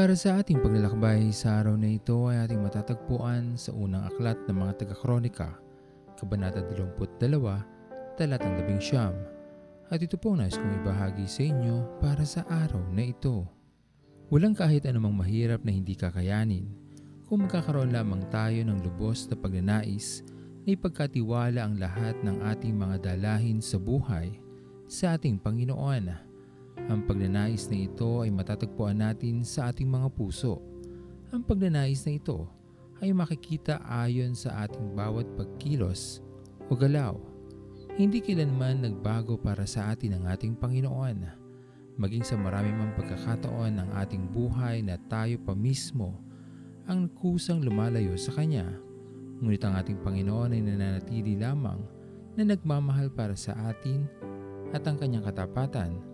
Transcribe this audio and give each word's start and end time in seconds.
Para 0.00 0.16
sa 0.16 0.40
ating 0.40 0.64
paglalakbay 0.64 1.28
sa 1.28 1.60
araw 1.60 1.76
na 1.76 1.92
ito 1.92 2.24
ay 2.32 2.48
ating 2.48 2.64
matatagpuan 2.64 3.52
sa 3.60 3.68
unang 3.76 4.08
aklat 4.08 4.40
ng 4.48 4.56
mga 4.56 4.72
taga-kronika, 4.80 5.60
Kabanata 6.16 6.64
22, 6.72 7.20
talatang 8.16 8.56
11. 8.64 9.92
At 9.92 10.00
ito 10.00 10.16
po 10.16 10.32
nais 10.32 10.56
kong 10.56 10.80
ibahagi 10.80 11.28
sa 11.28 11.44
inyo 11.44 12.00
para 12.00 12.24
sa 12.24 12.48
araw 12.48 12.80
na 12.96 13.12
ito. 13.12 13.44
Walang 14.32 14.56
kahit 14.56 14.88
anumang 14.88 15.20
mahirap 15.20 15.68
na 15.68 15.72
hindi 15.76 15.92
kakayanin 15.92 16.64
kung 17.28 17.44
magkakaroon 17.44 17.92
lamang 17.92 18.24
tayo 18.32 18.56
ng 18.56 18.80
lubos 18.80 19.28
na 19.28 19.36
pagnanais 19.36 20.24
na 20.64 20.80
ipagkatiwala 20.80 21.60
ang 21.60 21.76
lahat 21.76 22.16
ng 22.24 22.40
ating 22.48 22.72
mga 22.72 23.04
dalahin 23.04 23.60
sa 23.60 23.76
buhay 23.76 24.32
sa 24.88 25.20
ating 25.20 25.36
Panginoon. 25.36 26.29
Ang 26.90 27.06
pagnanais 27.06 27.70
na 27.70 27.86
ito 27.86 28.26
ay 28.26 28.34
matatagpuan 28.34 28.98
natin 28.98 29.46
sa 29.46 29.70
ating 29.70 29.86
mga 29.86 30.10
puso. 30.10 30.58
Ang 31.30 31.46
pagnanais 31.46 32.02
na 32.02 32.18
ito 32.18 32.50
ay 32.98 33.14
makikita 33.14 33.78
ayon 33.86 34.34
sa 34.34 34.66
ating 34.66 34.98
bawat 34.98 35.22
pagkilos 35.38 36.18
o 36.66 36.74
galaw. 36.74 37.14
Hindi 37.94 38.18
kailanman 38.18 38.82
nagbago 38.82 39.38
para 39.38 39.70
sa 39.70 39.94
atin 39.94 40.18
ang 40.18 40.34
ating 40.34 40.58
Panginoon. 40.58 41.30
Maging 41.94 42.26
sa 42.26 42.34
marami 42.34 42.74
mang 42.74 42.90
pagkakataon 42.98 43.70
ng 43.78 43.88
ating 43.94 44.26
buhay 44.34 44.82
na 44.82 44.98
tayo 45.06 45.38
pa 45.46 45.54
mismo 45.54 46.18
ang 46.90 47.06
kusang 47.06 47.62
lumalayo 47.62 48.18
sa 48.18 48.34
Kanya. 48.34 48.66
Ngunit 49.38 49.62
ang 49.62 49.78
ating 49.78 50.02
Panginoon 50.02 50.58
ay 50.58 50.62
nananatili 50.66 51.38
lamang 51.38 51.86
na 52.34 52.42
nagmamahal 52.50 53.14
para 53.14 53.38
sa 53.38 53.54
atin 53.70 54.10
at 54.74 54.82
ang 54.90 54.98
Kanyang 54.98 55.22
katapatan 55.22 56.09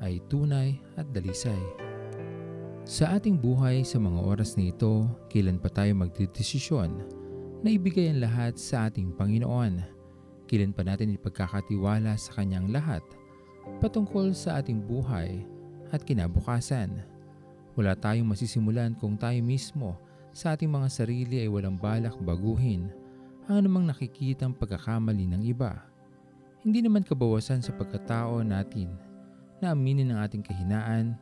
ay 0.00 0.20
tunay 0.32 0.80
at 0.96 1.06
dalisay. 1.12 1.60
Sa 2.88 3.14
ating 3.14 3.38
buhay 3.38 3.84
sa 3.86 4.00
mga 4.00 4.18
oras 4.24 4.56
na 4.56 4.72
ito, 4.72 5.06
kailan 5.30 5.60
pa 5.60 5.70
tayo 5.70 5.92
magdedesisyon 5.94 6.90
na 7.60 7.68
ibigay 7.68 8.08
ang 8.08 8.24
lahat 8.24 8.56
sa 8.56 8.88
ating 8.88 9.14
Panginoon? 9.14 9.78
Kailan 10.48 10.74
pa 10.74 10.82
natin 10.82 11.14
ipagkakatiwala 11.14 12.16
sa 12.18 12.40
Kanyang 12.40 12.72
lahat 12.72 13.04
patungkol 13.78 14.34
sa 14.34 14.58
ating 14.58 14.82
buhay 14.82 15.44
at 15.94 16.02
kinabukasan? 16.02 17.04
Wala 17.78 17.94
tayong 17.94 18.26
masisimulan 18.26 18.96
kung 18.98 19.14
tayo 19.14 19.38
mismo 19.44 19.94
sa 20.34 20.56
ating 20.56 20.72
mga 20.72 20.88
sarili 20.90 21.36
ay 21.44 21.48
walang 21.52 21.78
balak 21.78 22.16
baguhin 22.24 22.90
ang 23.46 23.62
anumang 23.62 23.86
nakikitang 23.86 24.56
pagkakamali 24.56 25.30
ng 25.30 25.42
iba. 25.46 25.78
Hindi 26.66 26.82
naman 26.82 27.06
kabawasan 27.06 27.62
sa 27.62 27.70
pagkatao 27.76 28.42
natin 28.42 29.09
na 29.60 29.76
aminin 29.76 30.10
ang 30.10 30.24
ating 30.24 30.40
kahinaan 30.40 31.14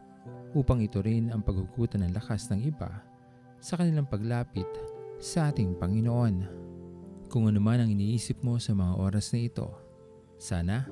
upang 0.55 0.81
ito 0.81 1.03
rin 1.03 1.29
ang 1.35 1.43
paghugutan 1.43 2.07
ng 2.07 2.15
lakas 2.15 2.49
ng 2.49 2.63
iba 2.65 3.03
sa 3.59 3.75
kanilang 3.75 4.07
paglapit 4.07 4.67
sa 5.19 5.51
ating 5.51 5.75
Panginoon. 5.77 6.47
Kung 7.29 7.51
ano 7.51 7.61
man 7.61 7.83
ang 7.83 7.91
iniisip 7.91 8.41
mo 8.41 8.57
sa 8.57 8.73
mga 8.73 8.95
oras 8.97 9.35
na 9.35 9.41
ito, 9.43 9.69
sana 10.39 10.87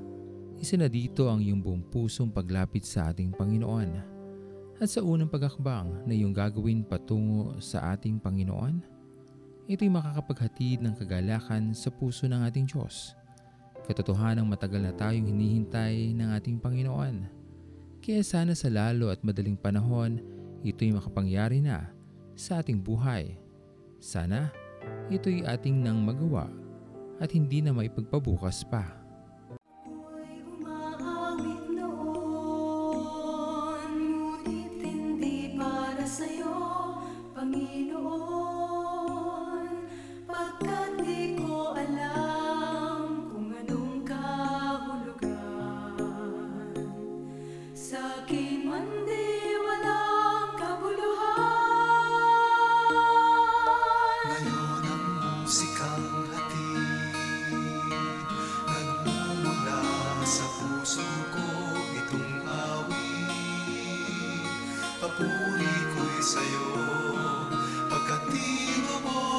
isa 0.58 0.74
na 0.76 0.90
dito 0.90 1.28
ang 1.30 1.40
iyong 1.40 1.62
buong 1.62 1.84
pusong 1.88 2.32
paglapit 2.32 2.84
sa 2.84 3.12
ating 3.12 3.32
Panginoon. 3.32 4.16
At 4.76 4.92
sa 4.92 5.00
unang 5.00 5.32
pagakbang 5.32 6.04
na 6.04 6.12
iyong 6.12 6.36
gagawin 6.36 6.84
patungo 6.84 7.56
sa 7.62 7.96
ating 7.96 8.20
Panginoon, 8.20 8.84
ito'y 9.68 9.88
makakapaghatid 9.88 10.84
ng 10.84 10.94
kagalakan 10.96 11.72
sa 11.72 11.88
puso 11.88 12.28
ng 12.28 12.44
ating 12.44 12.68
Diyos. 12.68 13.16
Katotohanang 13.86 14.48
matagal 14.48 14.82
na 14.82 14.92
tayong 14.92 15.30
hinihintay 15.30 16.12
ng 16.12 16.28
ating 16.36 16.58
Panginoon 16.60 17.35
kaya 18.06 18.22
sana 18.22 18.54
sa 18.54 18.70
lalo 18.70 19.10
at 19.10 19.18
madaling 19.26 19.58
panahon, 19.58 20.22
ito'y 20.62 20.94
makapangyari 20.94 21.58
na 21.58 21.90
sa 22.38 22.62
ating 22.62 22.78
buhay. 22.78 23.34
Sana 23.98 24.54
ito'y 25.10 25.42
ating 25.42 25.82
nang 25.82 26.06
magawa 26.06 26.46
at 27.18 27.34
hindi 27.34 27.58
na 27.58 27.74
maipagpabukas 27.74 28.62
pa. 28.70 28.86
Ako'y 29.50 30.38
umaawit 30.54 31.66
noon, 31.74 33.10
para 35.58 36.06
sa'yo, 36.06 36.54
Panginoon. 37.34 38.65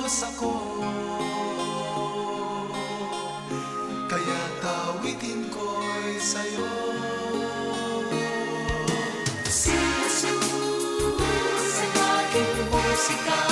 Tinubos 0.08 0.24
ako. 0.24 0.52
Kaya 4.08 4.42
tawitin 4.64 5.52
ko'y 5.52 6.16
sa'yo. 6.16 6.72
Si 9.52 9.76
Jesus 9.76 10.24
ang 11.84 11.96
aking 12.24 12.56
musika 12.72 13.47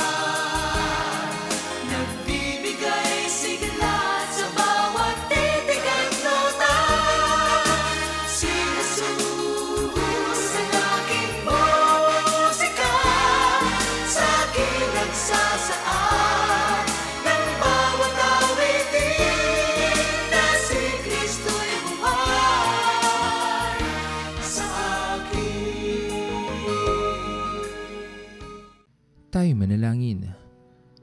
Tayo 29.45 29.61
manalangin. 29.61 30.25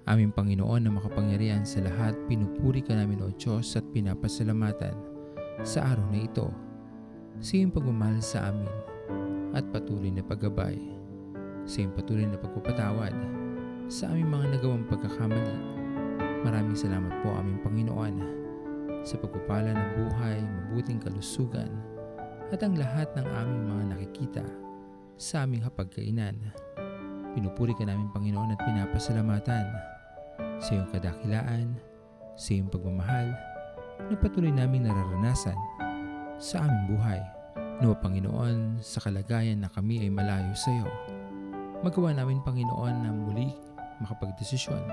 Aming 0.02 0.34
Panginoon 0.34 0.82
na 0.82 0.90
makapangyarihan 0.90 1.62
sa 1.62 1.78
lahat, 1.78 2.18
pinupuri 2.26 2.82
ka 2.82 2.90
namin 2.90 3.22
o 3.22 3.30
Diyos 3.30 3.78
at 3.78 3.86
pinapasalamatan 3.94 4.98
sa 5.62 5.94
araw 5.94 6.10
na 6.10 6.26
ito. 6.26 6.50
Sa 7.38 7.54
iyong 7.54 7.70
pagmamahal 7.70 8.18
sa 8.18 8.50
amin 8.50 8.66
at 9.54 9.62
patuloy 9.70 10.10
na 10.10 10.26
paggabay. 10.26 10.74
Sa 11.70 11.86
iyong 11.86 11.94
patuloy 11.94 12.26
na 12.26 12.34
pagpapatawad 12.34 13.14
sa 13.86 14.10
aming 14.10 14.34
mga 14.34 14.58
nagawang 14.58 14.90
pagkakamali. 14.90 15.56
Maraming 16.42 16.74
salamat 16.74 17.14
po 17.22 17.30
aming 17.38 17.62
Panginoon 17.62 18.14
sa 19.06 19.22
pagpapala 19.22 19.70
ng 19.70 19.88
buhay, 20.02 20.42
mabuting 20.42 20.98
kalusugan 20.98 21.70
at 22.50 22.58
ang 22.58 22.74
lahat 22.74 23.06
ng 23.14 23.26
aming 23.38 23.62
mga 23.70 23.84
nakikita 23.94 24.44
sa 25.14 25.46
aming 25.46 25.62
hapagkainan. 25.62 26.34
Pinupuri 27.32 27.72
ka 27.72 27.88
namin 27.88 28.12
Panginoon 28.12 28.52
at 28.52 28.60
pinapasalamatan 28.60 29.66
sa 30.60 30.70
iyong 30.76 30.90
kadakilaan, 30.92 31.80
sa 32.36 32.52
iyong 32.52 32.68
pagmamahal 32.68 33.32
na 34.08 34.14
patuloy 34.20 34.52
naming 34.52 34.84
nararanasan 34.84 35.56
sa 36.36 36.60
aming 36.64 36.96
buhay. 36.96 37.20
Nawa 37.82 37.96
Panginoon, 37.98 38.84
sa 38.84 39.02
kalagayan 39.02 39.64
na 39.64 39.72
kami 39.72 40.04
ay 40.04 40.10
malayo 40.12 40.52
sa 40.54 40.70
iyo. 40.70 40.86
Magawa 41.82 42.14
namin 42.14 42.44
Panginoon 42.44 42.94
na 43.02 43.10
muli 43.10 43.50
makapagdesisyon 44.04 44.84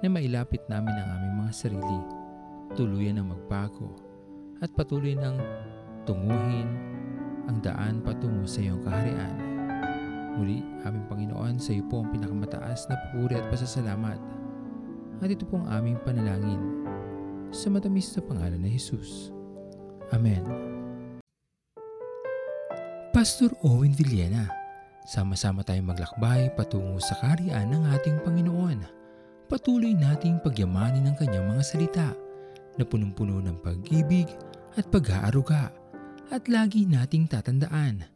na 0.00 0.08
mailapit 0.08 0.64
namin 0.70 0.96
ang 0.96 1.08
aming 1.18 1.34
mga 1.44 1.52
sarili, 1.52 2.00
tuluyan 2.76 3.20
ng 3.20 3.32
magbago 3.32 3.96
at 4.64 4.72
patuloy 4.72 5.12
ng 5.12 5.36
tunguhin 6.08 6.68
ang 7.50 7.58
daan 7.60 8.00
patungo 8.00 8.46
sa 8.48 8.62
iyong 8.62 8.80
kaharian. 8.80 9.55
Muli, 10.36 10.60
aming 10.84 11.08
Panginoon, 11.08 11.56
sa 11.56 11.72
iyo 11.72 11.80
po 11.88 12.04
ang 12.04 12.12
pinakamataas 12.12 12.92
na 12.92 12.96
puri 13.08 13.40
at 13.40 13.48
pasasalamat. 13.48 14.20
At 15.24 15.32
ito 15.32 15.48
po 15.48 15.64
ang 15.64 15.80
aming 15.80 15.96
panalangin 16.04 16.60
sa 17.48 17.72
matamis 17.72 18.12
na 18.12 18.20
pangalan 18.20 18.60
ni 18.60 18.76
Jesus. 18.76 19.32
Amen. 20.12 20.44
Pastor 23.16 23.48
Owen 23.64 23.96
Villena, 23.96 24.52
sama-sama 25.08 25.64
tayong 25.64 25.88
maglakbay 25.88 26.52
patungo 26.52 27.00
sa 27.00 27.16
kaharian 27.16 27.72
ng 27.72 27.88
ating 27.96 28.20
Panginoon. 28.20 28.84
Patuloy 29.48 29.96
nating 29.96 30.44
pagyamanin 30.44 31.08
ang 31.08 31.16
kanyang 31.16 31.48
mga 31.48 31.64
salita 31.64 32.12
na 32.76 32.84
punong-puno 32.84 33.40
ng 33.40 33.56
pag-ibig 33.64 34.28
at 34.76 34.84
pag-aaruga. 34.92 35.72
At 36.28 36.44
lagi 36.50 36.84
nating 36.84 37.32
tatandaan 37.32 38.15